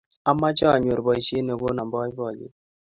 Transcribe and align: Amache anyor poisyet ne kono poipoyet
Amache 0.29 0.65
anyor 0.75 0.99
poisyet 1.05 1.43
ne 1.45 1.53
kono 1.61 1.83
poipoyet 1.91 2.53